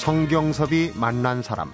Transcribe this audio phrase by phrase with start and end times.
[0.00, 1.70] 성경섭이 만난 사람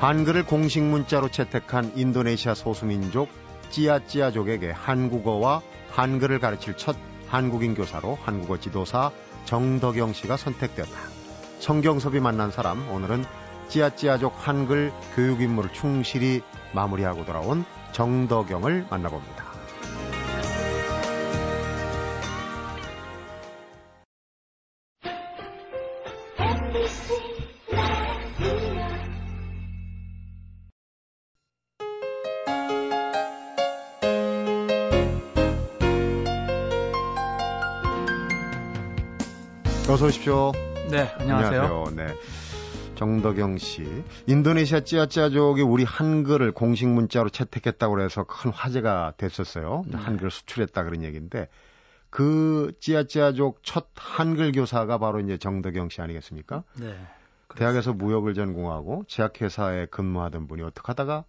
[0.00, 3.28] 한글을 공식 문자로 채택한 인도네시아 소수민족
[3.70, 5.62] 찌아찌아족에게 한국어와
[5.92, 6.96] 한글을 가르칠 첫
[7.28, 9.12] 한국인 교사로 한국어 지도사
[9.44, 10.90] 정덕영 씨가 선택됐다.
[11.60, 13.24] 성경섭이 만난 사람 오늘은
[13.68, 19.47] 찌아찌아족 한글 교육 임무를 충실히 마무리하고 돌아온 정덕영을 만나봅니다.
[39.90, 40.52] 어서 오십시오.
[40.90, 41.62] 네, 안녕하세요.
[41.62, 41.84] 안녕하세요.
[41.96, 42.14] 네.
[42.96, 43.86] 정덕영 씨.
[44.26, 49.84] 인도네시아 찌아찌아족이 우리 한글을 공식 문자로 채택했다고 해서 큰 화제가 됐었어요.
[49.86, 49.96] 네.
[49.96, 51.48] 한글 수출했다 그런 얘기인데
[52.10, 56.64] 그 찌아찌아족 첫 한글 교사가 바로 이제 정덕영 씨 아니겠습니까?
[56.78, 56.94] 네.
[57.56, 61.24] 대학에서 무역을 전공하고 제약회사에 근무하던 분이 어떻게 하다가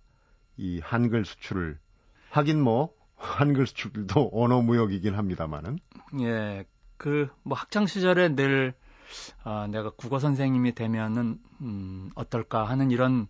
[0.58, 1.78] 이 한글 수출을
[2.30, 5.80] 하긴 뭐 한글 수출도 언어 무역이긴 합니다만은
[6.22, 6.66] 예.
[7.00, 8.75] 그 뭐 학창 시절에 늘
[9.44, 13.28] 아, 내가 국어 선생님이 되면은 음, 어떨까 하는 이런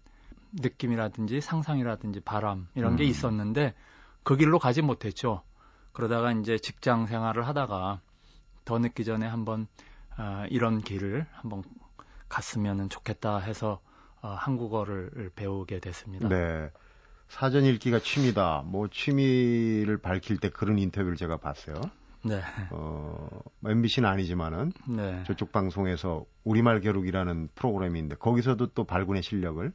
[0.52, 3.10] 느낌이라든지 상상이라든지 바람 이런 게 음.
[3.10, 3.74] 있었는데
[4.24, 5.44] 그 길로 가지 못했죠.
[5.94, 8.02] 그러다가 이제 직장 생활을 하다가
[8.66, 9.68] 더 늦기 전에 한번
[10.18, 11.64] 아, 이런 길을 한번
[12.28, 13.80] 갔으면 좋겠다 해서
[14.22, 16.28] 어, 한국어를 배우게 됐습니다.
[16.28, 16.70] 네.
[17.30, 18.64] 사전 읽기가 취미다.
[18.66, 21.80] 뭐 취미를 밝힐 때 그런 인터뷰를 제가 봤어요.
[22.24, 22.42] 네.
[22.72, 23.30] 어,
[23.66, 25.24] MBC는 아니지만은 네.
[25.26, 29.72] 저쪽 방송에서 우리말 겨루기라는 프로그램이 있는데 거기서도 또 발군의 실력을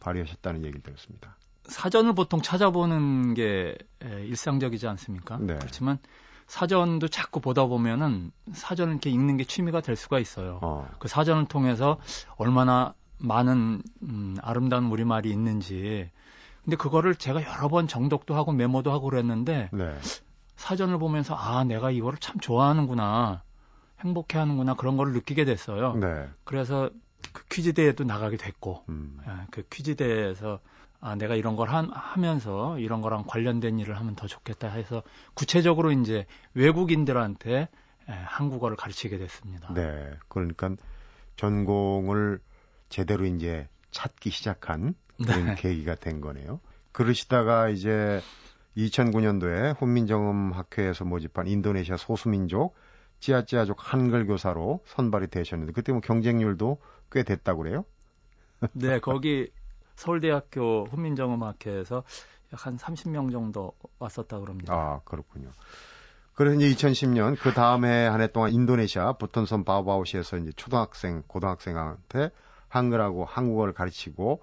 [0.00, 1.36] 발휘하셨다는 얘기를 들었습니다.
[1.64, 5.38] 사전을 보통 찾아보는 게 에, 일상적이지 않습니까?
[5.38, 5.56] 네.
[5.58, 5.98] 그렇지만
[6.46, 10.60] 사전도 자꾸 보다 보면은 사전을 이렇게 읽는 게 취미가 될 수가 있어요.
[10.62, 11.98] 어, 그 사전을 통해서
[12.36, 16.08] 얼마나 많은 음, 아름다운 우리말이 있는지.
[16.64, 19.98] 근데 그거를 제가 여러 번 정독도 하고 메모도 하고 그랬는데 네.
[20.56, 23.42] 사전을 보면서 아 내가 이거를 참 좋아하는구나
[24.00, 25.94] 행복해하는구나 그런 거를 느끼게 됐어요.
[25.96, 26.28] 네.
[26.44, 26.90] 그래서
[27.32, 29.18] 그 퀴즈 대회도 나가게 됐고 음.
[29.26, 30.60] 예, 그 퀴즈대에서
[31.00, 35.02] 아, 내가 이런 걸 한- 하면서 이런 거랑 관련된 일을 하면 더 좋겠다 해서
[35.34, 37.68] 구체적으로 이제 외국인들한테
[38.08, 39.72] 예, 한국어를 가르치게 됐습니다.
[39.74, 40.10] 네.
[40.28, 40.70] 그러니까
[41.36, 42.40] 전공을
[42.88, 45.54] 제대로 이제 찾기 시작한 그런 네.
[45.56, 46.60] 계기가 된 거네요.
[46.92, 48.20] 그러시다가 이제
[48.76, 52.74] 2009년도에 훈민정음 학회에서 모집한 인도네시아 소수민족
[53.20, 56.78] 찌아찌아족 한글 교사로 선발이 되셨는데 그때 뭐 경쟁률도
[57.10, 57.84] 꽤 됐다고 그래요?
[58.72, 59.50] 네, 거기
[59.96, 62.04] 서울대학교 훈민정음학회에서
[62.52, 64.72] 약 한 30명 정도 왔었다 그럽니다.
[64.72, 65.50] 아, 그렇군요.
[66.34, 72.30] 그래서 이제 2010년 그 다음에 한해 동안 인도네시아 부톤섬 바우바우시에서 이제 초등학생, 고등학생한테
[72.68, 74.42] 한글하고 한국어를 가르치고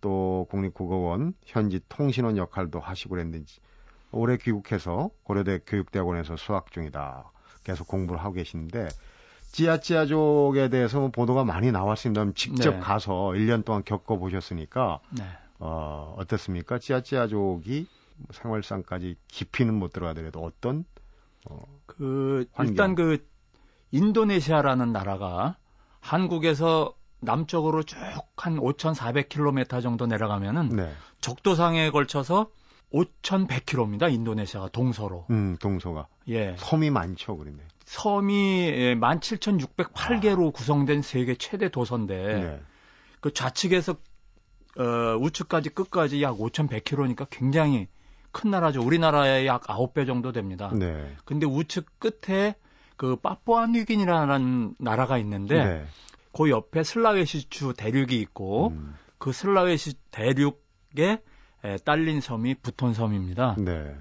[0.00, 3.60] 또 국립국어원 현지 통신원 역할도 하시고 그랬는지
[4.10, 7.30] 올해 귀국해서 고려대 교육대학원에서 수학 중이다.
[7.64, 8.94] 계속 공부를 하고 계시는데
[9.52, 12.24] 찌아찌아족에 대해서 뭐 보도가 많이 나왔습니다.
[12.34, 12.80] 직접 네.
[12.80, 15.24] 가서 1년 동안 겪어보셨으니까 네.
[15.58, 16.78] 어, 어떻습니까?
[16.78, 17.88] 찌아찌아족이
[18.30, 20.84] 생활상까지 깊이는 못 들어가더라도 어떤
[21.48, 22.72] 어, 그 환경.
[22.72, 23.26] 일단 그
[23.90, 25.56] 인도네시아라는 나라가
[26.00, 27.98] 한국에서 남쪽으로 쭉
[28.38, 32.50] 한 5,400km 정도 내려가면은 네, 적도상에 걸쳐서
[32.92, 34.12] 5,100km입니다.
[34.12, 35.26] 인도네시아가 동서로.
[35.30, 36.54] 음, 동서가 예.
[36.56, 37.58] 섬이 많죠, 그러네.
[37.84, 42.60] 섬이 예, 17,608개로 구성된 세계 최대 도서인데 네,
[43.20, 47.88] 그 좌측에서 어, 우측까지 끝까지 약 5,100km니까 굉장히
[48.30, 48.82] 큰 나라죠.
[48.82, 50.70] 우리나라의 약 9배 정도 됩니다.
[50.72, 52.54] 네, 근데 우측 끝에
[52.96, 55.86] 그 파푸아뉴기니라는 나라가 있는데 네,
[56.38, 61.20] 그 옆에 슬라웨시주 대륙이 있고 음, 그 슬라웨시 대륙에
[61.64, 63.56] 에, 딸린 섬이 부톤섬입니다.
[63.58, 63.96] 네,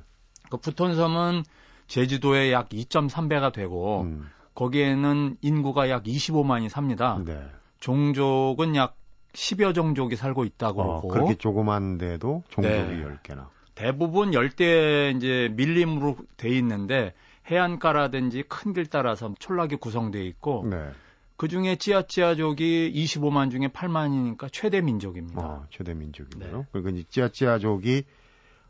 [0.52, 1.42] 그 부톤섬은
[1.88, 7.20] 제주도의 약 2.3배가 되고 음, 거기에는 인구가 약 25만이 삽니다.
[7.26, 7.42] 네.
[7.80, 8.96] 종족은 약
[9.34, 13.04] 10여 종족이 살고 있다고 어, 그러고 그렇게 조그만데도 종족이 네.
[13.04, 13.48] 10개나.
[13.74, 17.14] 대부분 열대 이제 밀림으로 돼 있는데
[17.50, 20.90] 해안가라든지 큰 길 따라서 촌락이 구성되어 있고 네,
[21.38, 25.40] 그 중에 찌아찌아족이 25만 중에 8만이니까 최대 민족입니다.
[25.40, 26.58] 어, 최대 민족이고요.
[26.58, 26.66] 네.
[26.72, 28.04] 그리고 이제 찌아찌아족이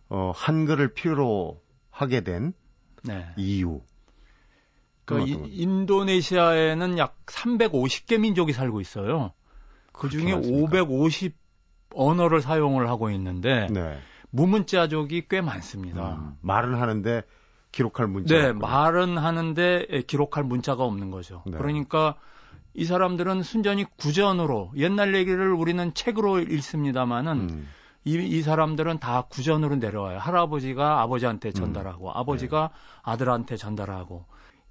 [0.10, 2.54] 어, 한글을 필요로 하게 된
[3.04, 3.26] 네.
[3.38, 3.82] 이유.
[5.06, 5.32] 그 이-?
[5.32, 9.32] 인도네시아에는 약 350개 민족이 살고 있어요.
[9.94, 10.82] 그 중에 그렇게 많습니까?
[10.84, 11.36] 550
[11.96, 13.98] 언어를 사용을 하고 있는데 네.
[14.32, 16.16] 무문자족이 꽤 많습니다.
[16.16, 17.24] 음, 말은 하는데
[17.72, 18.36] 기록할 문자.
[18.36, 21.44] 네, 말은 하는데 기록할 문자가 없는 거죠.
[21.46, 21.58] 네.
[21.58, 22.18] 그러니까
[22.78, 27.68] 이 사람들은 순전히 구전으로 옛날 얘기를 우리는 책으로 읽습니다마는 음.
[28.06, 30.20] 이, 이 사람들은 다 구전으로 내려와요.
[30.20, 32.12] 할아버지가 아버지한테 전달하고 음.
[32.14, 33.02] 아버지가 네.
[33.02, 34.26] 아들한테 전달하고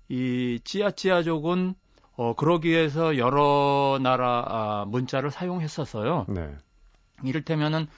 [0.09, 1.75] 이 찌아찌아족은
[2.17, 6.27] 어 그러기 위해서 여러 나라 아, 문자를 사용했었어요.
[6.29, 6.55] 네.
[7.25, 7.89] 이를테면은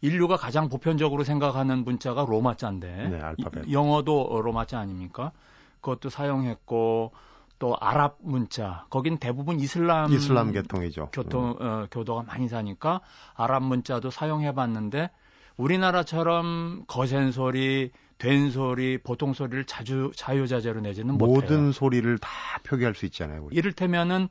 [0.00, 3.72] 인류가 가장 보편적으로 생각하는 문자가 로마자인데 네, 알파벳.
[3.72, 5.32] 영어도 로마자 아닙니까?
[5.80, 7.10] 그것도 사용했고
[7.58, 11.10] 또 아랍 문자 거긴 대부분 이슬람 이슬람 계통이죠.
[11.12, 11.66] 교통 음.
[11.66, 13.00] 어, 교도가 많이 사니까
[13.34, 15.10] 아랍 문자도 사용해 봤는데
[15.56, 21.58] 우리나라처럼 거센 소리, 된 소리, 보통 소리를 자주 자유자재로 내지는 모든 못해요.
[21.58, 22.28] 모든 소리를 다
[22.64, 23.44] 표기할 수 있잖아요.
[23.44, 23.56] 우리.
[23.56, 24.28] 이를테면은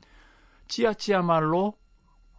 [0.68, 1.74] 찌아찌아 말로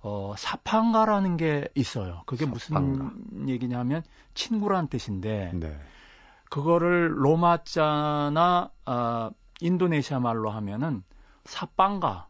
[0.01, 2.23] 어, 사판가라는 게 있어요.
[2.25, 3.03] 그게 사판가.
[3.03, 4.01] 무슨 얘기냐면
[4.33, 5.79] 친구란 뜻인데 네.
[6.49, 9.29] 그거를 로마자나 어,
[9.61, 11.03] 인도네시아 말로 하면은
[11.45, 12.27] 사빵가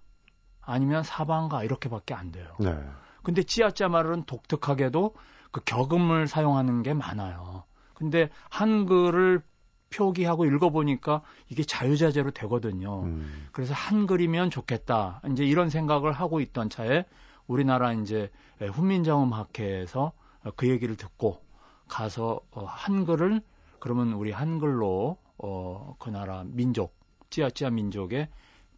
[0.61, 2.55] 아니면 사방가 이렇게밖에 안 돼요.
[2.59, 2.77] 네.
[3.23, 5.15] 근데 찌아짜 말은 독특하게도
[5.51, 7.63] 그 격음을 사용하는 게 많아요.
[7.95, 9.41] 근데 한글을
[9.89, 13.03] 표기하고 읽어보니까 이게 자유자재로 되거든요.
[13.03, 13.47] 음.
[13.51, 15.21] 그래서 한글이면 좋겠다.
[15.31, 17.05] 이제 이런 생각을 하고 있던 차에
[17.47, 20.13] 우리나라 이제 훈민정음학회에서
[20.55, 21.41] 그 얘기를 듣고
[21.87, 23.41] 가서 어, 한글을
[23.79, 26.98] 그러면 우리 한글로 어, 그 나라 민족
[27.29, 28.27] 찌아찌아 민족의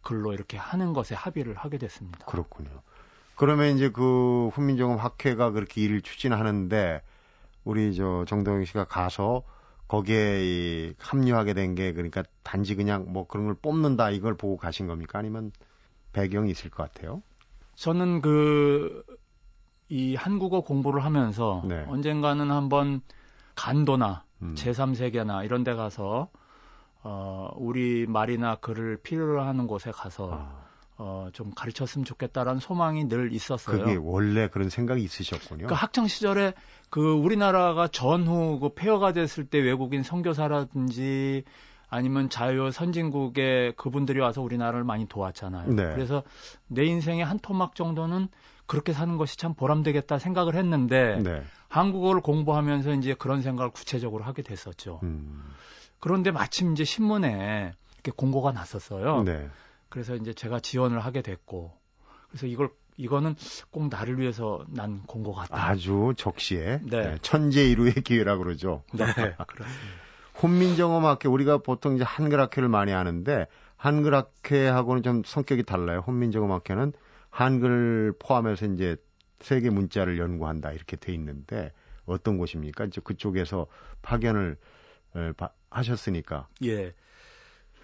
[0.02, 2.26] 글로 이렇게 하는 것에 합의를 하게 됐습니다.
[2.26, 2.70] 그렇군요.
[3.36, 7.02] 그러면 이제 그 훈민정음 학회가 그렇게 일을 추진하는데
[7.64, 9.42] 우리 저 정동영 씨가 가서
[9.88, 14.86] 거기에 이 합류하게 된 게 그러니까 단지 그냥 뭐 그런 걸 뽑는다 이걸 보고 가신
[14.86, 15.18] 겁니까?
[15.18, 15.52] 아니면
[16.12, 17.22] 배경이 있을 것 같아요?
[17.74, 19.04] 저는 그
[19.88, 21.84] 이 한국어 공부를 하면서 네.
[21.86, 23.02] 언젠가는 한번
[23.54, 24.54] 간도나 음.
[24.56, 26.30] 제3세계나 이런 데 가서
[27.02, 30.62] 어, 우리 말이나 글을 필요로 하는 곳에 가서 아.
[30.98, 33.78] 어, 좀 가르쳤으면 좋겠다라는 소망이 늘 있었어요.
[33.78, 35.66] 그게 원래 그런 생각이 있으셨군요.
[35.66, 36.54] 그 학창 시절에
[36.90, 41.44] 그 우리나라가 전후 그 폐허가 됐을 때 외국인 선교사라든지
[41.88, 45.72] 아니면 자유 선진국의 그분들이 와서 우리나라를 많이 도왔잖아요.
[45.72, 45.92] 네.
[45.94, 46.22] 그래서
[46.66, 48.28] 내 인생의 한 토막 정도는
[48.66, 51.42] 그렇게 사는 것이 참 보람되겠다 생각을 했는데 네.
[51.68, 55.00] 한국어를 공부하면서 이제 그런 생각을 구체적으로 하게 됐었죠.
[55.02, 55.42] 음.
[56.02, 59.22] 그런데 마침 이제 신문에 이렇게 공고가 났었어요.
[59.22, 59.48] 네.
[59.88, 61.70] 그래서 이제 제가 지원을 하게 됐고
[62.28, 63.36] 그래서 이걸 이거는
[63.70, 65.64] 꼭 나를 위해서 난 공고 같다.
[65.64, 67.02] 아주 적시에 네.
[67.02, 68.82] 네, 천재이루의 기회라고 그러죠.
[68.92, 69.04] 네,
[69.46, 69.46] 그렇습니다.
[70.42, 73.46] 혼민정음학회 우리가 보통 이제 한글학회를 많이 하는데
[73.76, 76.02] 한글학회하고는 좀 성격이 달라요.
[76.04, 76.94] 혼민정음학회는
[77.30, 78.96] 한글 포함해서 이제
[79.38, 81.70] 세계 문자를 연구한다 이렇게 돼 있는데
[82.06, 82.86] 어떤 곳입니까?
[82.86, 83.68] 이제 그쪽에서
[84.02, 84.56] 파견을
[85.70, 86.48] 하셨으니까.
[86.64, 86.94] 예.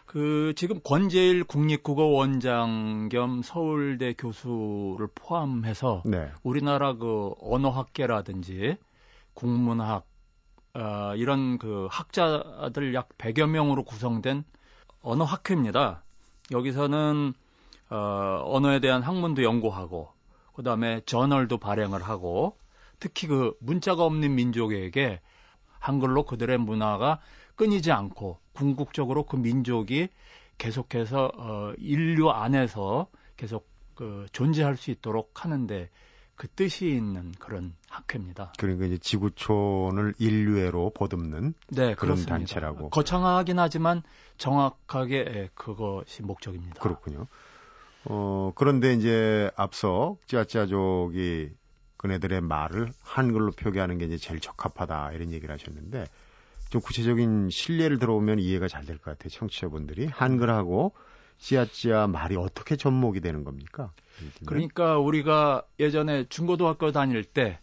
[0.06, 6.30] 그 지금 권재일 국립국어 원장 겸 서울대 교수를 포함해서 네.
[6.42, 8.78] 우리나라 그 언어학계라든지
[9.34, 10.06] 국문학
[10.74, 14.44] 어, 이런 그 학자들 약 100여 명으로 구성된
[15.02, 16.02] 언어학회입니다.
[16.52, 17.34] 여기서는
[17.90, 20.10] 어, 언어에 대한 학문도 연구하고
[20.54, 22.56] 그다음에 저널도 발행을 하고
[22.98, 25.20] 특히 그 문자가 없는 민족에게
[25.80, 27.20] 한글로 그들의 문화가
[27.56, 30.08] 끊이지 않고 궁극적으로 그 민족이
[30.58, 35.90] 계속해서 어, 인류 안에서 계속 그 존재할 수 있도록 하는데
[36.38, 38.52] 그 뜻이 있는 그런 학회입니다.
[38.58, 42.36] 그러니까 이제 지구촌을 인류애로 보듬는 네, 그런 그렇습니다.
[42.36, 42.90] 단체라고.
[42.90, 44.02] 거창하긴 하지만
[44.36, 46.80] 정확하게 예, 그것이 목적입니다.
[46.80, 47.26] 그렇군요.
[48.04, 51.50] 어, 그런데 이제 앞서 찌아찌아족이
[51.98, 56.06] 그네들의 말을 한글로 표기하는 게 이제 제일 적합하다 이런 얘기를 하셨는데
[56.70, 59.28] 좀 구체적인 실례를 들어보면 이해가 잘 될 것 같아요.
[59.30, 60.94] 청취자분들이 한글하고
[61.38, 63.92] 찌아찌아 말이 어떻게 접목이 되는 겁니까?
[64.46, 67.58] 그러니까 우리가 예전에 중고등학교 다닐 때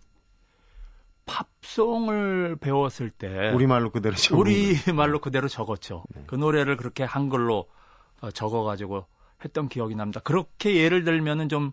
[1.26, 6.04] 팝송을 배웠을 때 우리말로 그대로 적은 우리 말로 그대로 적었죠.
[6.16, 6.24] 네.
[6.28, 7.68] 그 노래를 그렇게 한글로
[8.22, 9.06] 어, 적어 가지고
[9.44, 10.20] 했던 기억이 납니다.
[10.24, 11.72] 그렇게 예를 들면은 좀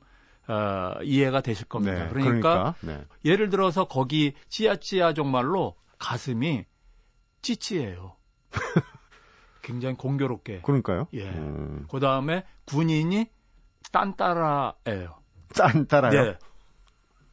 [0.49, 2.05] 어, 이해가 되실 겁니다.
[2.05, 3.05] 네, 그러니까, 그러니까 네.
[3.25, 6.65] 예를 들어서 거기 찌아찌아 정말로 가슴이
[7.43, 8.17] 찌찌해요.
[9.63, 10.63] 굉장히 공교롭게.
[10.63, 11.07] 그러니까요.
[11.15, 11.29] 예.
[11.29, 11.87] 음.
[11.91, 13.27] 그 다음에 군인이
[13.93, 15.19] 딴따라예요.
[15.55, 16.23] 딴따라요?
[16.23, 16.39] 네.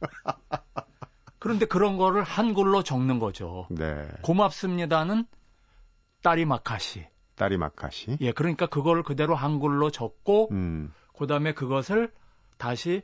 [1.38, 3.66] 그런데 그런 거를 한글로 적는 거죠.
[3.70, 4.06] 네.
[4.22, 5.24] 고맙습니다는
[6.22, 7.06] 따리마카시.
[7.34, 8.18] 따리마카시.
[8.20, 10.92] 예, 그러니까 그걸 그대로 한글로 적고, 음.
[11.16, 12.12] 그 다음에 그것을
[12.60, 13.02] 다시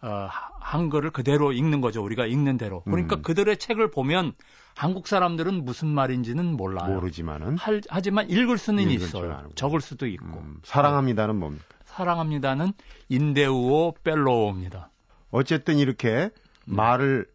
[0.00, 0.28] 어,
[0.60, 2.02] 한글을 그대로 읽는 거죠.
[2.02, 2.82] 우리가 읽는 대로.
[2.84, 3.22] 그러니까 음.
[3.22, 4.32] 그들의 책을 보면
[4.74, 6.94] 한국 사람들은 무슨 말인지는 몰라요.
[6.94, 9.48] 모르지만은 할, 하지만 읽을 수는 읽을 줄 있어요.
[9.54, 10.38] 적을 수도 있고.
[10.38, 11.64] 음, 사랑합니다는 뭡니까?
[11.84, 12.72] 사랑합니다는
[13.10, 14.90] 인데우오 펠로우입니다.
[15.30, 16.30] 어쨌든 이렇게
[16.68, 16.76] 음.
[16.76, 17.26] 말을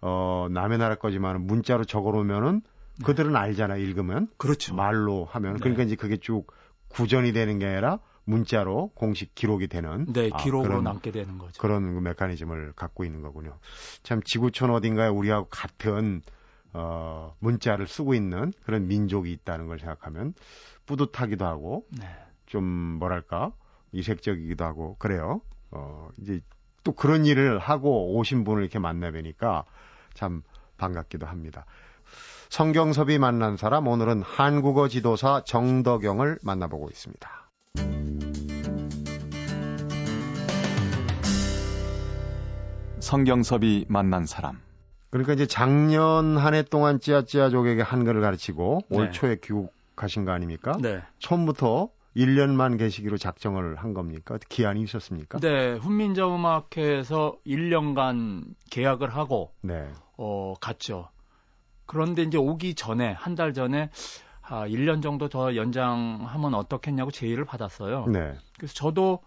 [0.00, 2.62] 어 남의 나라 거지만 문자로 적어놓으면은
[3.04, 4.32] 그들은 알잖아 읽으면 네.
[4.36, 4.74] 그렇죠.
[4.74, 5.60] 말로 하면 네.
[5.60, 6.46] 그러니까 이제 그게 쭉
[6.88, 11.60] 구전이 되는 게 아니라 문자로 공식 기록이 되는 네, 아, 기록으로 그런, 남게 되는 거죠.
[11.60, 13.58] 그런 그 메커니즘을 갖고 있는 거군요.
[14.02, 16.22] 참 지구촌 어딘가에 우리하고 같은
[16.72, 20.34] 어 문자를 쓰고 있는 그런 민족이 있다는 걸 생각하면
[20.86, 22.06] 뿌듯하기도 하고 네.
[22.46, 23.52] 좀 뭐랄까
[23.92, 25.42] 이색적이기도 하고 그래요.
[25.70, 26.40] 어 이제
[26.84, 29.64] 또 그런 일을 하고 오신 분을 이렇게 만나 뵈니까
[30.14, 30.42] 참
[30.78, 31.66] 반갑기도 합니다.
[32.50, 37.42] 성경섭이 만난 사람 오늘은 한국어 지도사 정덕영을 만나보고 있습니다.
[43.02, 44.60] 성경섭이 만난 사람.
[45.10, 48.96] 그러니까 이제 작년 한 해 동안 찌아찌아족에게 한글을 가르치고 네.
[48.98, 50.76] 올 초에 귀국하신 거 아닙니까?
[50.80, 51.02] 네.
[51.18, 54.38] 처음부터 1년만 계시기로 작정을 한 겁니까?
[54.48, 55.40] 기한이 있었습니까?
[55.40, 59.88] 네, 훈민정음악회에서 1년간 계약을 하고 네.
[60.16, 61.08] 어, 갔죠.
[61.86, 63.90] 그런데 이제 오기 전에 한 달 전에
[64.42, 68.06] 아, 1년 정도 더 연장하면 어떻겠냐고 제의를 받았어요.
[68.06, 68.34] 네.
[68.56, 69.20] 그래서 저도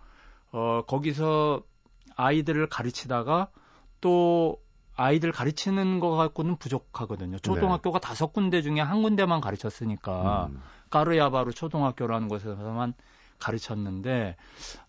[0.52, 1.62] 어, 거기서
[2.16, 3.50] 아이들을 가르치다가
[4.06, 4.58] 또
[4.96, 7.40] 아이들 가르치는 거 갖고는 부족하거든요.
[7.40, 10.62] 초등학교가 다섯 군데 중에 한 군데만 가르쳤으니까 음.
[10.92, 12.94] 까르야바루 초등학교라는 곳에서만
[13.40, 14.36] 가르쳤는데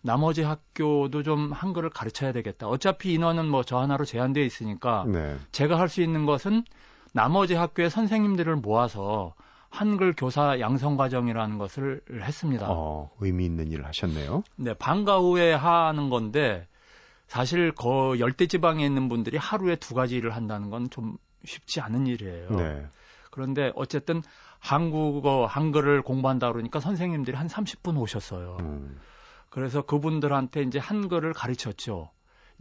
[0.01, 2.67] 나머지 학교도 좀 한글을 가르쳐야 되겠다.
[2.67, 5.35] 어차피 인원은 뭐 저 하나로 제한되어 있으니까 네.
[5.51, 6.63] 제가 할 수 있는 것은
[7.11, 9.33] 나머지 학교의 선생님들을 모아서
[9.69, 12.67] 한글 교사 양성 과정이라는 것을 했습니다.
[12.69, 14.43] 어, 의미 있는 일을 하셨네요.
[14.57, 16.67] 네, 방과 후에 하는 건데
[17.27, 21.17] 사실 거 열대 지방에 있는 분들이 하루에 두 가지 일을 한다는 건 좀
[21.47, 22.49] 쉽지 않은 일이에요.
[22.51, 22.87] 네.
[23.31, 24.21] 그런데 어쨌든
[24.59, 28.57] 한국어 한글을 공부한다 그러니까 선생님들이 한 30분 오셨어요.
[28.59, 28.99] 음.
[29.49, 32.09] 그래서 그분들한테 이제 한글을 가르쳤죠.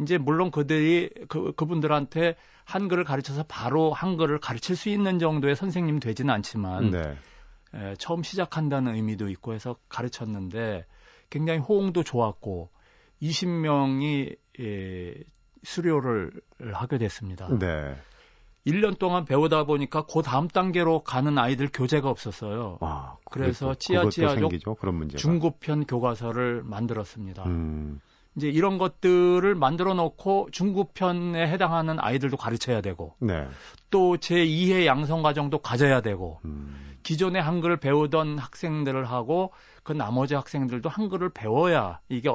[0.01, 6.33] 이제 물론 그들이 그 그분들한테 한글을 가르쳐서 바로 한글을 가르칠 수 있는 정도의 선생님 되지는
[6.35, 7.17] 않지만 네.
[7.75, 10.85] 에, 처음 시작한다는 의미도 있고 해서 가르쳤는데
[11.31, 12.71] 굉장히 호응도 좋았고
[13.23, 15.15] 20명이 예,
[15.63, 16.33] 수료를
[16.73, 17.49] 하게 됐습니다.
[17.59, 17.97] 네.
[18.67, 22.79] 1년 동안 배우다 보니까 그 다음 단계로 가는 아이들 교재가 없었어요.
[22.81, 24.51] 아, 그래서 찌아찌아족
[24.93, 25.19] 문제가.
[25.19, 27.45] 중급편 교과서를 만들었습니다.
[27.45, 28.01] 음.
[28.37, 33.49] 이제 이런 것들을 만들어 놓고 중급편에 해당하는 아이들도 가르쳐야 되고 네.
[33.91, 36.99] 또 제2의 양성 과정도 가져야 되고 음.
[37.03, 39.53] 기존에 한글을 배우던 학생들을 하고
[39.85, 42.31] 그 나머지 학생들도 한글을 배워야 이게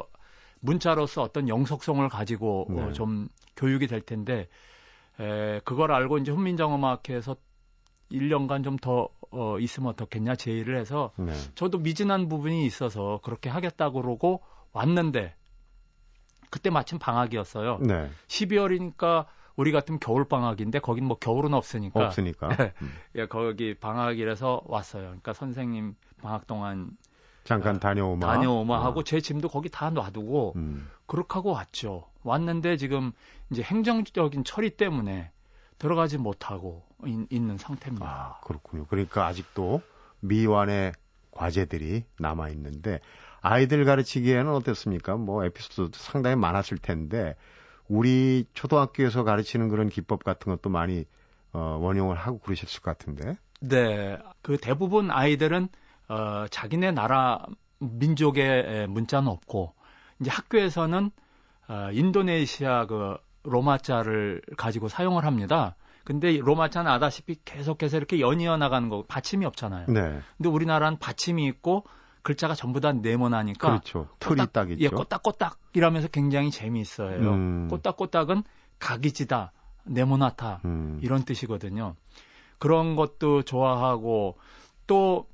[0.61, 2.93] 문자로서 어떤 영속성을 가지고 어, 네.
[2.93, 4.47] 좀 교육이 될 텐데
[5.19, 7.35] 에, 그걸 알고 이제 훈민정음학회에서
[8.11, 11.31] 1년간 좀 더 어, 있으면 어떻겠냐 제의를 해서 네.
[11.55, 14.41] 저도 미진한 부분이 있어서 그렇게 하겠다고 그러고
[14.73, 15.33] 왔는데
[16.49, 17.79] 그때 마침 방학이었어요.
[17.79, 18.09] 네.
[18.27, 19.25] 12월이니까
[19.55, 22.49] 우리 같으면 겨울 방학인데 거긴 뭐 겨울은 없으니까 없으니까.
[22.57, 22.73] 네.
[22.81, 22.91] 음.
[23.15, 25.03] 예, 거기 방학이라서 왔어요.
[25.03, 26.91] 그러니까 선생님 방학 동안
[27.43, 28.25] 잠깐 다녀오마.
[28.25, 28.83] 다녀오마 어.
[28.83, 30.89] 하고 제 짐도 거기 다 놔두고 음.
[31.05, 32.05] 그렇게 하고 왔죠.
[32.23, 33.11] 왔는데 지금
[33.49, 35.31] 이제 행정적인 처리 때문에
[35.79, 38.05] 들어가지 못하고 있, 는 상태입니다.
[38.05, 38.85] 아, 그렇군요.
[38.85, 39.81] 그러니까 아직도
[40.19, 40.93] 미완의
[41.31, 42.99] 과제들이 남아 있는데
[43.41, 45.15] 아이들 가르치기에는 어땠습니까?
[45.15, 47.35] 뭐 에피소드 상당히 많았을 텐데
[47.87, 51.05] 우리 초등학교에서 가르치는 그런 기법 같은 것도 많이
[51.53, 53.35] 어, 원용을 하고 그러셨을 것 같은데.
[53.59, 55.67] 네, 그 대부분 아이들은
[56.11, 57.39] 어, 자기네 나라
[57.79, 59.73] 민족의 에, 문자는 없고
[60.19, 61.09] 이제 학교에서는
[61.69, 65.75] 어, 인도네시아 그 로마자를 가지고 사용을 합니다.
[66.03, 69.85] 근데 이 로마자는 아다시피 계속해서 이렇게 연이어 나가는 거 받침이 없잖아요.
[69.87, 70.19] 네.
[70.37, 71.85] 근데 우리나라는 받침이 있고
[72.23, 74.09] 글자가 전부 다 네모나니까 그렇죠.
[74.19, 74.83] 꼬딱- 딱 있죠.
[74.83, 77.17] 예, 꼬딱꼬딱 이러면서 굉장히 재미있어요.
[77.31, 77.67] 음.
[77.69, 78.43] 꼬딱꼬딱은
[78.79, 79.53] 각이지다,
[79.85, 80.99] 네모나타 음.
[81.01, 81.95] 이런 뜻이거든요.
[82.59, 84.37] 그런 것도 좋아하고
[84.87, 85.27] 또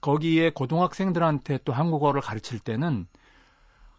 [0.00, 3.06] 거기에 고등학생들한테 또 한국어를 가르칠 때는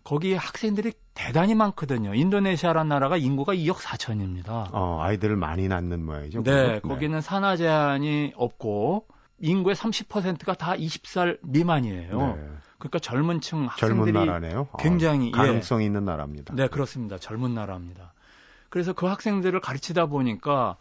[0.03, 2.13] 거기 학생들이 대단히 많거든요.
[2.13, 4.69] 인도네시아라는 나라가 인구가 2억 4천입니다.
[4.71, 6.43] 어, 아이들을 많이 낳는 모양이죠.
[6.43, 6.89] 네, 그거?
[6.89, 9.07] 거기는 산하 제한이 없고
[9.39, 12.17] 인구의 30%가 다 20살 미만이에요.
[12.17, 12.47] 네.
[12.77, 14.67] 그러니까 젊은 층 젊은 학생들이 나라네요.
[14.71, 15.31] 어, 굉장히, 예.
[15.31, 16.53] 가능성 있는 나라입니다.
[16.55, 17.17] 네, 그렇습니다.
[17.17, 18.13] 젊은 나라입니다.
[18.69, 20.77] 그래서 그 학생들을 가르치다 보니까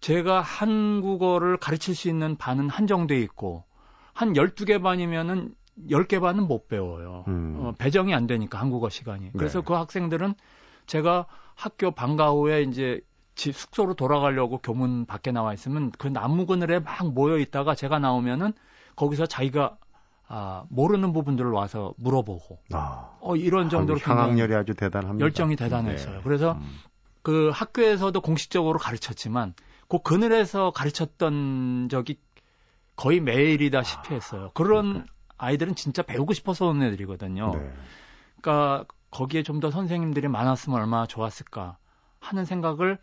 [0.00, 3.64] 제가 한국어를 가르칠 수 있는 반은 한정돼 있고
[4.12, 5.54] 한 12개 반이면은
[5.88, 7.24] 10개 반은 못 배워요.
[7.28, 7.56] 음.
[7.58, 9.32] 어, 배정이 안 되니까 한국어 시간이.
[9.32, 9.64] 그래서 네.
[9.66, 10.34] 그 학생들은
[10.86, 13.00] 제가 학교 방과 후에 이제
[13.34, 18.52] 집 숙소로 돌아가려고 교문 밖에 나와 있으면 그 나무 그늘에 막 모여 있다가 제가 나오면은
[18.96, 19.78] 거기서 자기가
[20.32, 25.24] 아, 모르는 부분들을 와서 물어보고 아, 어 이런 정도로 향학열이 아주 대단합니다.
[25.24, 26.16] 열정이 대단했어요.
[26.16, 26.20] 네.
[26.22, 26.78] 그래서 음.
[27.22, 29.54] 그 학교에서도 공식적으로 가르쳤지만
[29.88, 32.18] 그 그늘에서 가르쳤던 적이
[33.00, 34.50] 거의 매일이다시피 했어요.
[34.52, 35.12] 그런 그러니까.
[35.38, 37.50] 아이들은 진짜 배우고 싶어서 오는 애들이거든요.
[37.54, 37.72] 네.
[38.42, 41.78] 그러니까 거기에 좀 더 선생님들이 많았으면 얼마나 좋았을까
[42.20, 42.98] 하는 생각을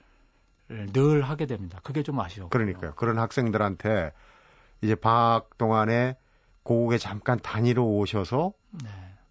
[0.70, 1.80] 늘 하게 됩니다.
[1.84, 2.50] 그게 좀 아쉬워.
[2.50, 2.94] 그러니까요.
[2.96, 4.12] 그런 학생들한테
[4.82, 6.16] 이제 방학 동안에
[6.62, 8.90] 고국에 잠깐 다니러 오셔서 네.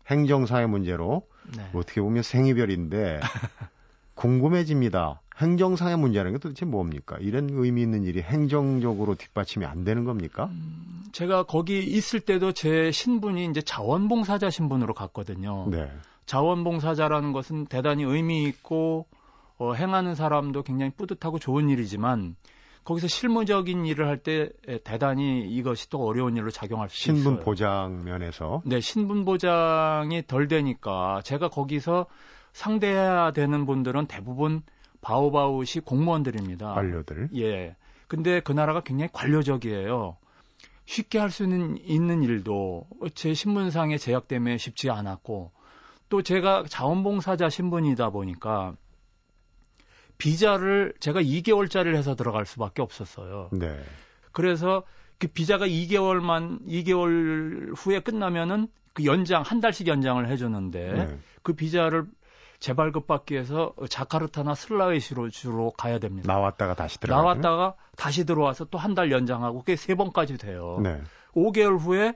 [0.08, 1.70] 행정사회 문제로 네.
[1.74, 3.20] 어떻게 보면 생이별인데
[4.14, 5.20] 궁금해집니다.
[5.38, 7.16] 행정상의 문제라는 게 도대체 뭡니까?
[7.20, 10.46] 이런 의미 있는 일이 행정적으로 뒷받침이 안 되는 겁니까?
[10.46, 15.66] 음, 제가 거기 있을 때도 제 신분이 이제 자원봉사자 신분으로 갔거든요.
[15.70, 15.90] 네.
[16.24, 19.06] 자원봉사자라는 것은 대단히 의미 있고
[19.58, 22.36] 어, 행하는 사람도 굉장히 뿌듯하고 좋은 일이지만
[22.84, 24.48] 거기서 실무적인 일을 할 때
[24.84, 27.22] 대단히 이것이 또 어려운 일로 작용할 수 있어요.
[27.22, 32.06] 신분 보장 면에서 네, 신분 보장이 덜 되니까 제가 거기서
[32.52, 34.62] 상대해야 되는 분들은 대부분
[35.00, 36.74] 바오바우시 공무원들입니다.
[36.74, 37.28] 관료들.
[37.36, 37.76] 예.
[38.08, 40.16] 근데 그 나라가 굉장히 관료적이에요.
[40.84, 45.50] 쉽게 할수 있는, 있는 일도 제 신분상의 제약 때문에 쉽지 않았고
[46.08, 48.76] 또 제가 자원봉사자 신분이다 보니까
[50.18, 53.50] 비자를 제가 2개월짜리를 해서 들어갈 수밖에 없었어요.
[53.52, 53.78] 네.
[54.32, 54.84] 그래서
[55.18, 61.18] 그 비자가 2개월만 2개월 후에 끝나면은 그 연장 한 달씩 연장을 해주는데 네.
[61.42, 62.06] 그 비자를
[62.58, 66.32] 재발급받기 위해서 자카르타나 슬라웨시로 주로 가야 됩니다.
[66.32, 67.20] 나왔다가 다시 들어가.
[67.22, 70.78] 나왔다가 다시 들어와서 또 한 달 연장하고 그게 세 번까지 돼요.
[70.82, 71.00] 네.
[71.34, 72.14] 5개월 후에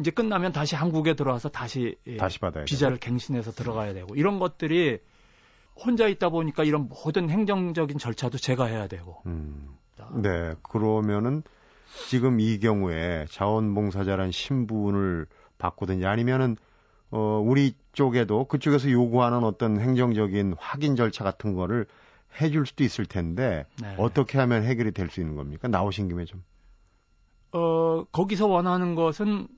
[0.00, 4.98] 이제 끝나면 다시 한국에 들어와서 다시, 예, 다시 받아야 비자를 갱신해서 들어가야 되고 이런 것들이
[5.76, 9.22] 혼자 있다 보니까 이런 모든 행정적인 절차도 제가 해야 되고.
[9.26, 9.76] 음.
[10.14, 10.54] 네.
[10.62, 11.42] 그러면은
[12.08, 15.26] 지금 이 경우에 자원봉사자란 신분을
[15.58, 16.56] 바꾸든지 아니면은
[17.10, 21.86] 어 우리 쪽에도 그쪽에서 요구하는 어떤 행정적인 확인 절차 같은 거를
[22.40, 23.94] 해줄 수도 있을 텐데 네.
[23.98, 25.66] 어떻게 하면 해결이 될 수 있는 겁니까?
[25.68, 26.42] 나오신 김에 좀.
[27.52, 29.48] 어, 거기서 원하는 것은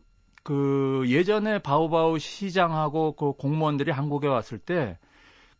[0.42, 4.98] 그 예전에 바우바우 시장하고 그 공무원들이 한국에 왔을 때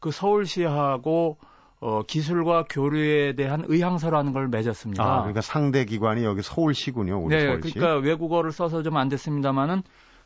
[0.03, 1.39] 그 서울시하고
[1.81, 5.03] 어, 기술과 교류에 대한 의향서라는 걸 맺었습니다.
[5.03, 7.19] 아, 그러니까 상대 기관이 여기 서울시군요.
[7.25, 7.73] 우리 네, 서울시.
[7.75, 9.83] 그러니까 외국어를 써서 좀 안 됐습니다만은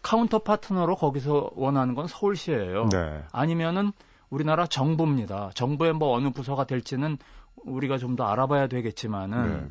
[0.06, 2.90] counter partner로 거기서 원하는 건 서울시예요.
[2.92, 3.24] 네.
[3.32, 3.90] 아니면은
[4.30, 5.50] 우리나라 정부입니다.
[5.54, 7.18] 정부의 뭐 어느 부서가 될지는
[7.64, 9.66] 우리가 좀 더 알아봐야 되겠지만은 네.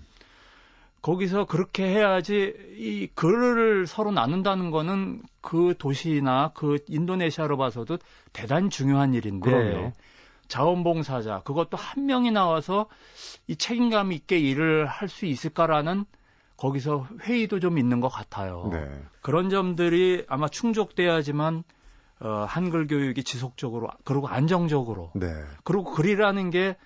[1.01, 7.97] 거기서 그렇게 해야지 이 글을 서로 나눈다는 거는 그 도시나 그 인도네시아로 봐서도
[8.33, 9.93] 대단히 중요한 일인데 그럼요.
[10.49, 12.87] 자원봉사자 그것도 한 명이 나와서
[13.47, 16.03] 이 책임감 있게 일을 할 수 있을까라는
[16.57, 18.69] 거기서 회의도 좀 있는 것 같아요.
[18.71, 18.87] 네.
[19.21, 21.63] 그런 점들이 아마 충족돼야지만
[22.21, 25.27] 어, 한글 교육이 지속적으로 그리고 안정적으로 네.
[25.63, 26.77] 그리고 글이라는 게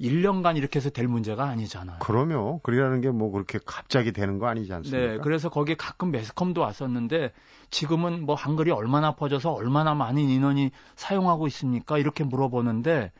[0.00, 1.98] 1년간 이렇게 해서 될 문제가 아니잖아요.
[2.00, 5.12] 그러면 글이라는 게 뭐 그렇게 갑자기 되는 거 아니지 않습니까?
[5.12, 7.32] 네, 그래서 거기에 가끔 매스컴도 왔었는데
[7.70, 11.98] 지금은 뭐 한글이 얼마나 퍼져서 얼마나 많은 인원이 사용하고 있습니까?
[11.98, 13.12] 이렇게 물어보는데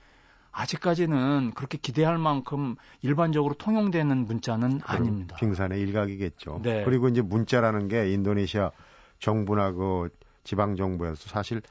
[0.52, 5.36] 아직까지는 그렇게 기대할 만큼 일반적으로 통용되는 문자는 아닙니다.
[5.36, 6.60] 빙산의 일각이겠죠.
[6.62, 6.84] 네.
[6.84, 8.70] 그리고 이제 문자라는 게 인도네시아
[9.18, 10.10] 정부나 그
[10.44, 11.62] 지방 정부에서 사실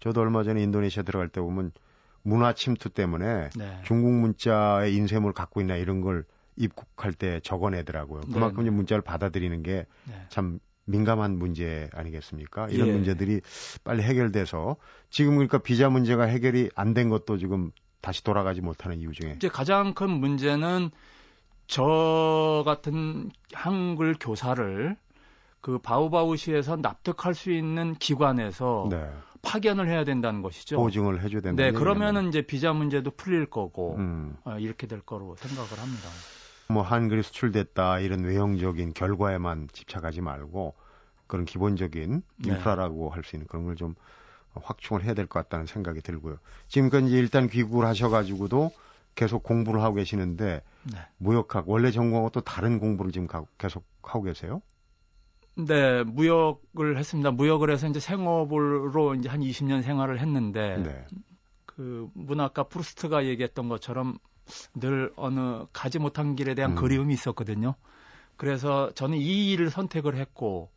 [0.00, 1.72] 저도 얼마 전에 인도네시아 들어갈 때 보면
[2.22, 3.80] 문화 침투 때문에 네.
[3.84, 6.24] 중국 문자의 인쇄물 갖고 있나 이런 걸
[6.56, 8.22] 입국할 때 적어내더라고요.
[8.32, 8.76] 그만큼 네, 이제 네.
[8.76, 10.26] 문자를 받아들이는 게 네.
[10.28, 12.68] 참 민감한 문제 아니겠습니까?
[12.68, 12.92] 이런 예.
[12.92, 13.40] 문제들이
[13.84, 14.76] 빨리 해결돼서
[15.10, 17.70] 지금 그러니까 비자 문제가 해결이 안 된 것도 지금
[18.00, 20.90] 다시 돌아가지 못하는 이유 중에 이제 가장 큰 문제는
[21.66, 24.96] 저 같은 한글 교사를
[25.60, 29.10] 그 바우바우시에서 납득할 수 있는 기관에서 네.
[29.42, 30.76] 파견을 해야 된다는 것이죠.
[30.76, 31.62] 보증을 해줘야 된다.
[31.62, 34.36] 네, 그러면은 이제 비자 문제도 풀릴 거고 음.
[34.44, 36.08] 어, 이렇게 될 거로 생각을 합니다.
[36.68, 40.74] 뭐 한글이 수출됐다 이런 외형적인 결과에만 집착하지 말고
[41.26, 42.48] 그런 기본적인 네.
[42.52, 43.94] 인프라라고 할수 있는 그런 걸좀
[44.62, 46.38] 확충을 해야 될 것 같다는 생각이 들고요.
[46.68, 48.70] 지금까지 일단 귀국을 하셔가지고도
[49.14, 50.98] 계속 공부를 하고 계시는데 네.
[51.18, 54.60] 무역학 원래 전공하고 또 다른 공부를 지금 가- 계속 하고 계세요?
[55.56, 57.30] 네, 무역을 했습니다.
[57.30, 61.06] 무역을 해서 이제 생업으로 이제 한 20년 생활을 했는데 네.
[61.64, 64.18] 그 문학가 프루스트가 얘기했던 것처럼
[64.74, 66.76] 늘 어느 가지 못한 길에 대한 음.
[66.76, 67.74] 그리움이 있었거든요.
[68.36, 70.70] 그래서 저는 이 일을 선택을 했고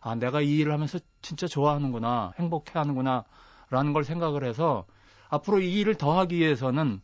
[0.00, 3.24] 아 내가 이 일을 하면서 진짜 좋아하는구나 행복해 하는구나
[3.70, 4.84] 라는 걸 생각을 해서
[5.28, 7.00] 앞으로 이 일을 더 하기 위해서는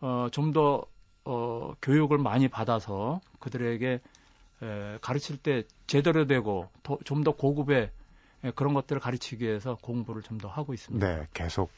[0.00, 0.84] 어, 좀 더
[1.24, 4.00] 어, 교육을 많이 받아서 그들에게
[4.62, 6.68] 에, 가르칠 때 제대로 되고
[7.04, 7.90] 좀 더 고급의
[8.44, 11.06] 에, 그런 것들을 가르치기 위해서 공부를 좀 더 하고 있습니다.
[11.06, 11.70] 네, 계속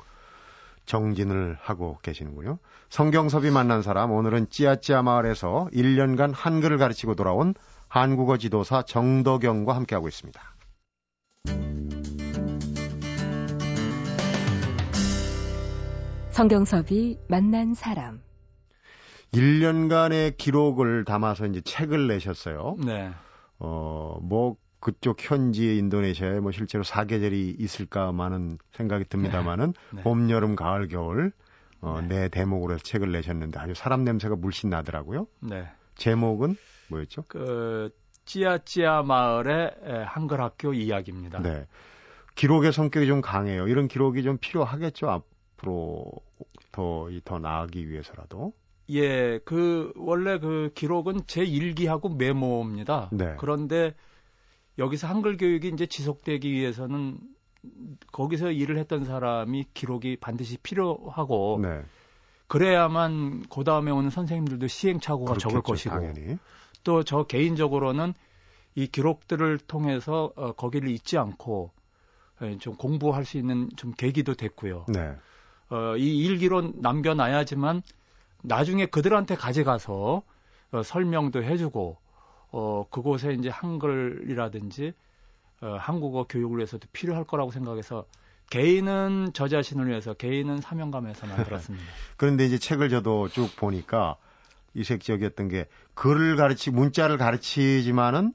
[0.87, 2.59] 정진을 하고 계시는군요.
[2.89, 7.55] 성경섭이 만난 사람 오늘은 찌아찌아 마을에서 1년간 한글을 가르치고 돌아온
[7.93, 10.41] 한국어 지도사 정덕영과 함께하고 있습니다.
[16.31, 18.23] 성경섭이 만난 사람
[19.35, 22.77] 1년간의 기록을 담아서 이제 책을 내셨어요.
[22.83, 23.11] 네.
[23.59, 29.97] 어, 뭐 그쪽 현지 인도네시아에 뭐 실제로 사계절이 있을까 많은 생각이 듭니다만은 네.
[29.97, 30.03] 네.
[30.03, 31.31] 봄, 여름, 가을, 겨울
[31.83, 32.09] 어, 네.
[32.09, 35.27] 네 대목으로 책을 내셨는데 아주 사람 냄새가 물씬 나더라고요.
[35.41, 35.69] 네.
[35.97, 36.57] 제목은
[36.93, 37.25] 뭐였죠?
[37.29, 37.91] 그
[38.25, 39.75] 찌아찌아 마을의
[40.07, 41.43] 한글 학교 이야기입니다.
[41.43, 41.67] 네.
[42.35, 43.69] 기록의 성격이 좀 강해요.
[43.69, 45.11] 이런 기록이 좀 필요하겠죠.
[45.11, 46.13] 앞으로
[46.71, 48.55] 더, 더 나아가기 위해서라도.
[48.91, 53.11] 예, 그 원래 그 기록은 제 일기하고 메모입니다.
[53.13, 53.37] 네.
[53.39, 53.95] 그런데
[54.79, 57.19] 여기서 한글 교육이 이제 지속되기 위해서는
[58.11, 61.83] 거기서 일을 했던 사람이 기록이 반드시 필요하고 네.
[62.49, 65.95] 그래야만 그 다음에 오는 선생님들도 시행착오가 적을 것이고
[66.85, 68.15] 또 저 개인적으로는
[68.75, 71.71] 이 기록들을 통해서 어, 거기를 잊지 않고
[72.43, 74.87] 예, 좀 공부할 수 있는 좀 계기도 됐고요.
[74.89, 75.15] 네.
[75.71, 77.83] 어, 이 일기로 남겨놔야지만
[78.43, 80.23] 나중에 그들한테 가져가서
[80.73, 81.97] 어, 설명도 해주고
[82.51, 84.93] 어, 그곳에 이제 한글이라든지
[85.61, 88.05] 어, 한국어 교육을 위해서도 필요할 거라고 생각해서
[88.51, 91.87] 개인은 저 자신을 위해서 개인은 사명감에서 만들었습니다.
[92.19, 94.17] 그런데 이제 책을 저도 쭉 보니까
[94.75, 98.33] 이색적이었던 게 글을 가르치 문자를 가르치지만은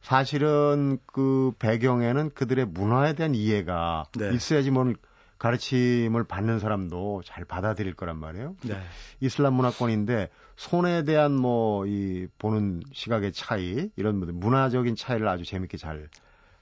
[0.00, 4.32] 사실은 그 배경에는 그들의 문화에 대한 이해가 네.
[4.34, 4.94] 있어야지 뭘
[5.38, 8.56] 가르침을 받는 사람도 잘 받아들일 거란 말이에요.
[8.62, 8.80] 네.
[9.20, 16.08] 이슬람 문화권인데 손에 대한 뭐 이 보는 시각의 차이 이런 문화적인 차이를 아주 재밌게 잘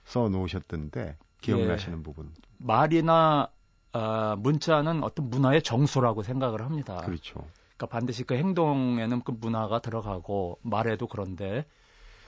[0.05, 2.03] 써 놓으셨던데 기억나시는 예.
[2.03, 2.31] 부분.
[2.59, 3.49] 말이나
[3.93, 6.97] 어, 문자는 어떤 문화의 정수라고 생각을 합니다.
[7.05, 7.47] 그렇죠.
[7.77, 11.67] 그러니까 반드시 그 행동에는 그 문화가 들어가고 말에도 그런데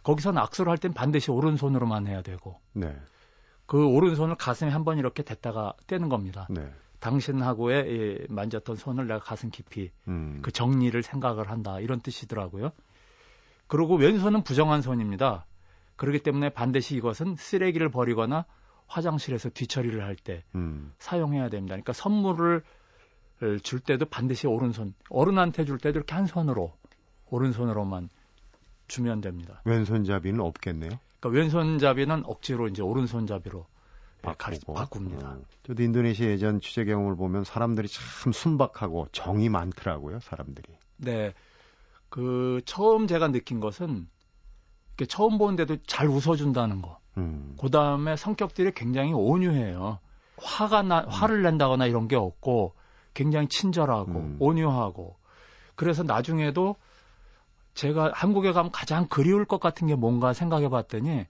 [0.02, 2.96] 거기서 낙서를 할 땐 반드시 오른손으로만 해야 되고 네.
[3.66, 6.46] 그 오른손을 가슴에 한 번 이렇게 댔다가 떼는 겁니다.
[6.50, 6.70] 네.
[7.00, 10.40] 당신하고의 이 만졌던 손을 내가 가슴 깊이 음.
[10.42, 12.70] 그 정리를 생각을 한다 이런 뜻이더라고요.
[13.66, 15.46] 그리고 왼손은 부정한 손입니다.
[15.96, 18.44] 그렇기 때문에 반드시 이것은 쓰레기를 버리거나
[18.86, 20.92] 화장실에서 뒤처리를 할때 음.
[20.98, 21.74] 사용해야 됩니다.
[21.74, 22.62] 그러니까 선물을
[23.62, 26.72] 줄 때도 반드시 오른손, 어른한테 줄 때도 이렇게 한 손으로
[27.30, 28.08] 오른손으로만
[28.88, 29.60] 주면 됩니다.
[29.64, 30.98] 왼손잡이는 없겠네요.
[31.20, 33.66] 그러니까 왼손잡이는 억지로 이제 오른손잡이로
[34.38, 35.28] 가리, 바꿉니다.
[35.28, 35.40] 어.
[35.64, 40.72] 저도 인도네시아 예전 취재 경험을 보면 사람들이 참 순박하고 정이 많더라고요, 사람들이.
[40.96, 41.32] 네.
[42.08, 44.08] 그 처음 제가 느낀 것은
[45.08, 46.98] 처음 보는데도 잘 웃어준다는 거.
[47.18, 47.54] 음.
[47.60, 49.98] 그 다음에 성격들이 굉장히 온유해요.
[50.38, 51.08] 화가 나, 음.
[51.08, 52.74] 화를 낸다거나 이런 게 없고
[53.16, 54.36] 굉장히 친절하고 음.
[54.38, 55.16] 온유하고
[55.74, 56.76] 그래서 나중에도
[57.74, 61.26] 제가 한국에 가면 가장 그리울 것 같은 게 뭔가 생각해 봤더니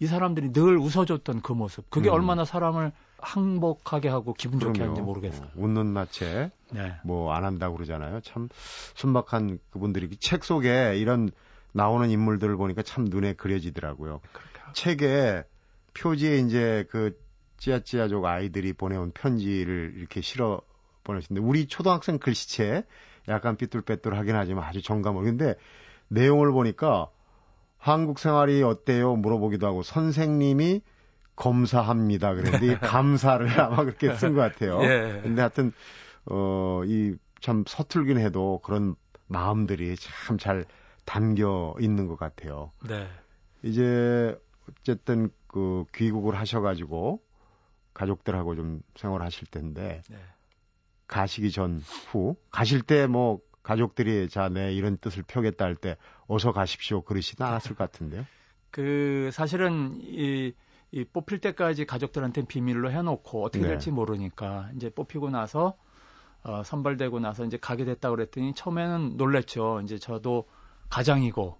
[0.00, 1.88] 이 사람들이 늘 웃어줬던 그 모습.
[1.90, 2.14] 그게 음.
[2.14, 2.92] 얼마나 사람을
[3.24, 5.46] 행복하게 하고 기분 좋게 하는지 모르겠어요.
[5.46, 6.94] 어, 웃는 나체 네.
[7.04, 8.20] 뭐안 한다고 그러잖아요.
[8.20, 8.48] 참
[8.94, 11.30] 순박한 그분들이 책 속에 이런
[11.72, 14.20] 나오는 인물들을 보니까 참 눈에 그려지더라고요.
[14.72, 15.42] 책에
[15.94, 17.18] 표지에 이제 그
[17.58, 20.60] 찌아찌아족 아이들이 보내온 편지를 이렇게 실어
[21.04, 22.84] 보내시는데 우리 초등학생 글씨체
[23.28, 25.54] 약간 삐뚤빼뚤하긴 하지만 아주 정감을 근데
[26.08, 27.08] 내용을 보니까
[27.78, 29.16] 한국 생활이 어때요?
[29.16, 30.80] 물어보기도 하고 선생님이
[31.36, 32.34] 검사합니다.
[32.34, 34.80] 그랬는데 감사를 아마 그렇게 쓴 것 같아요.
[34.82, 35.20] 예.
[35.22, 35.72] 근데 하여튼
[36.26, 38.94] 어 이 참 서툴긴 해도 그런
[39.26, 40.64] 마음들이 참 잘
[41.04, 42.72] 담겨 있는 것 같아요.
[42.88, 43.06] 네.
[43.62, 44.34] 이제
[44.70, 47.20] 어쨌든 그 귀국을 하셔가지고
[47.92, 50.16] 가족들하고 좀 생활하실 텐데 네.
[51.06, 56.52] 가시기 전 후 가실 때 뭐 가족들이 자, 네, 이런 뜻을 표겠다 할 때 어서
[56.52, 57.00] 가십시오.
[57.02, 58.26] 그러시진 않았을 것 같은데요.
[58.70, 60.52] 그 사실은 이,
[60.90, 63.68] 이 뽑힐 때까지 가족들한테 비밀로 해놓고 어떻게 네.
[63.68, 65.76] 될지 모르니까 이제 뽑히고 나서
[66.42, 69.80] 어, 선발되고 나서 이제 가게 됐다 그랬더니 처음에는 놀랬죠.
[69.82, 70.46] 이제 저도
[70.90, 71.56] 가장이고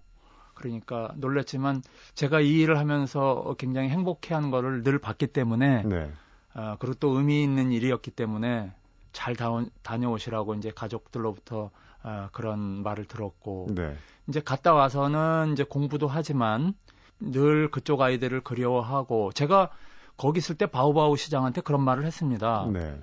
[0.53, 1.81] 그러니까 놀랬지만
[2.13, 6.11] 제가 이 일을 하면서 굉장히 행복해하는 거를 늘 봤기 때문에 네.
[6.53, 8.71] 어, 그리고 또 의미 있는 일이었기 때문에
[9.15, 11.71] 잘 다운, 다녀오시라고 이제 가족들로부터
[12.03, 13.95] 어, 그런 말을 들었고 네.
[14.27, 16.73] 이제 갔다 와서는 이제 공부도 하지만
[17.19, 19.71] 늘 그쪽 아이들을 그리워하고 제가
[20.17, 22.67] 거기 있을 때 바우바우 시장한테 그런 말을 했습니다.
[22.71, 22.99] 네.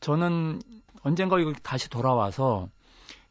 [0.00, 0.60] 저는
[1.02, 2.68] 언젠가 여기 다시 돌아와서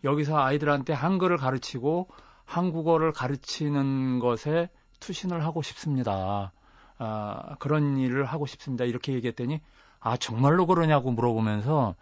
[0.04, 2.10] 여기서 아이들한테 한글을 가르치고
[2.45, 6.54] 한국어를 가르치는 것에 투신을 하고 싶습니다.
[6.99, 8.86] 아, 그런 일을 하고 싶습니다.
[8.86, 9.62] 이렇게 얘기했더니
[10.04, 11.96] 아, 정말로 그러냐고 물어보면서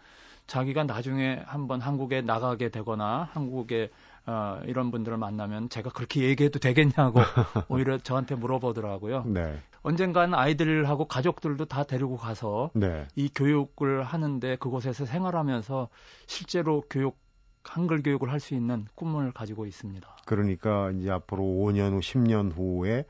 [0.48, 3.90] 자기가 나중에 한번 한국에 나가게 되거나 한국에
[4.26, 7.20] 어, 이런 분들을 만나면 제가 그렇게 얘기해도 되겠냐고
[7.68, 9.24] 오히려 저한테 물어보더라고요.
[9.26, 9.60] 네.
[9.82, 13.06] 언젠간 아이들하고 가족들도 다 데리고 가서 네.
[13.16, 15.88] 이 교육을 하는데 그곳에서 생활하면서
[16.26, 17.18] 실제로 교육
[17.64, 20.08] 한글 교육을 할 수 있는 꿈을 가지고 있습니다.
[20.26, 23.04] 그러니까 이제 앞으로 5년 후, 10년 후에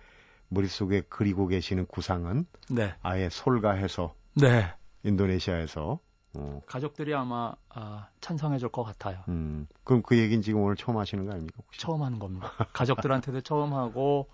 [0.48, 2.94] 머릿속에 그리고 계시는 구상은 네.
[3.02, 4.70] 아예 솔가해서 네.
[5.04, 5.98] 인도네시아에서
[6.34, 9.22] 어, 가족들이 아마 아, 찬성해 줄 것 같아요.
[9.28, 11.58] 음, 그럼 그 얘기는 지금 오늘 처음 하시는 거 아닙니까?
[11.62, 11.80] 혹시?
[11.80, 12.50] 처음 하는 겁니다.
[12.72, 14.30] 가족들한테도 처음 하고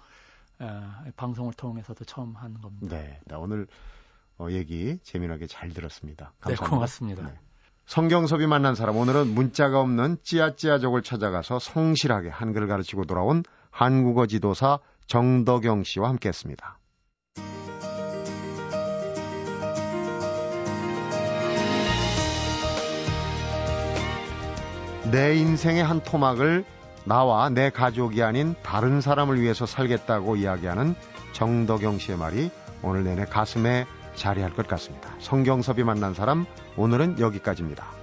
[0.60, 2.96] 에, 방송을 통해서도 처음 하는 겁니다.
[2.96, 3.20] 네.
[3.26, 3.66] 나 오늘
[4.38, 6.26] 어, 얘기 재미나게 잘 들었습니다.
[6.46, 6.70] 네, 감사합니다.
[6.70, 7.22] 고맙습니다.
[7.26, 7.38] 네.
[7.86, 15.82] 성경섭이 만난 사람 오늘은 문자가 없는 찌아찌아족을 찾아가서 성실하게 한글을 가르치고 돌아온 한국어 지도사 정덕영
[15.84, 16.78] 씨와 함께했습니다.
[25.10, 26.64] 내 인생의 한 토막을
[27.04, 30.94] 나와 내 가족이 아닌 다른 사람을 위해서 살겠다고 이야기하는
[31.32, 32.50] 정덕영 씨의 말이
[32.82, 35.10] 오늘 내내 가슴에 자리할 것 같습니다.
[35.18, 36.44] 성경섭이 만난 사람
[36.76, 37.97] 오늘은 여기까지입니다.